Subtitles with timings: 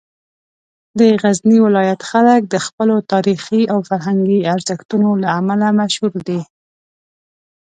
[0.99, 6.39] د غزني ولایت خلک د خپلو تاریخي او فرهنګي ارزښتونو له امله مشهور دي.